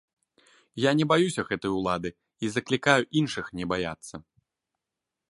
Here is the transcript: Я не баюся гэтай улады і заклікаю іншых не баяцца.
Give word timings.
Я 0.83 0.91
не 0.99 1.05
баюся 1.11 1.41
гэтай 1.49 1.71
улады 1.79 2.09
і 2.47 2.49
заклікаю 2.55 3.03
іншых 3.21 3.45
не 3.59 3.65
баяцца. 3.75 4.15